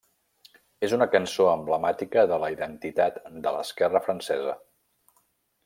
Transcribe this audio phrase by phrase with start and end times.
[0.87, 4.57] És una cançó emblemàtica de la identitat de l'esquerra francesa.